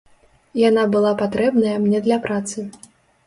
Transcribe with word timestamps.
Яна 0.69 0.85
была 0.95 1.11
патрэбная 1.19 1.75
мне 1.83 1.99
для 2.07 2.17
працы. 2.27 2.65